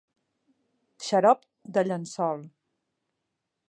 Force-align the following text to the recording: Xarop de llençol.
Xarop 1.09 1.45
de 1.77 1.87
llençol. 1.91 2.45